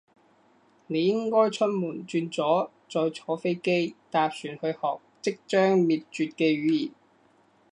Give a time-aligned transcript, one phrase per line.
[0.87, 6.91] 你應該出門轉左，再坐飛機，搭船去學即將滅絕嘅語言